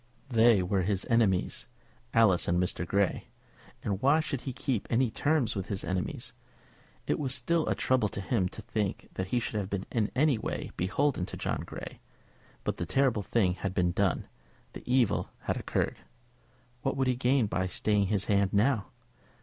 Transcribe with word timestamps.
They 0.29 0.63
were 0.63 0.81
his 0.81 1.05
enemies, 1.11 1.67
Alice 2.11 2.47
and 2.47 2.59
Mr. 2.59 2.87
Grey, 2.87 3.25
and 3.83 4.01
why 4.01 4.19
should 4.19 4.41
he 4.41 4.51
keep 4.51 4.87
any 4.89 5.11
terms 5.11 5.55
with 5.55 5.67
his 5.67 5.83
enemies? 5.83 6.33
It 7.05 7.19
was 7.19 7.35
still 7.35 7.67
a 7.67 7.75
trouble 7.75 8.09
to 8.09 8.19
him 8.19 8.49
to 8.49 8.63
think 8.63 9.09
that 9.13 9.27
he 9.27 9.39
should 9.39 9.53
have 9.59 9.69
been 9.69 9.85
in 9.91 10.09
any 10.15 10.39
way 10.39 10.71
beholden 10.75 11.27
to 11.27 11.37
John 11.37 11.61
Grey; 11.61 11.99
but 12.63 12.77
the 12.77 12.85
terrible 12.87 13.21
thing 13.21 13.53
had 13.53 13.75
been 13.75 13.91
done, 13.91 14.27
the 14.73 14.81
evil 14.91 15.29
had 15.41 15.55
occurred. 15.55 15.99
What 16.81 16.97
would 16.97 17.05
he 17.05 17.15
gain 17.15 17.45
by 17.45 17.67
staying 17.67 18.07
his 18.07 18.25
hand 18.25 18.53
now? 18.53 18.87